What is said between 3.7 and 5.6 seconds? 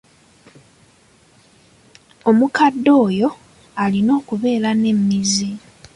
alina okubeera n'emmizi.